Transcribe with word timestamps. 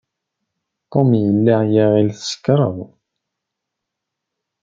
Tom 0.91 1.09
yella 1.25 1.55
iɣill 1.81 2.09
tsekṛeḍ. 2.13 2.77